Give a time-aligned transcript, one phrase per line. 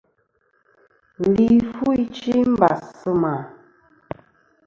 [1.33, 3.33] Li fu ichɨ i mbàs sɨ mà.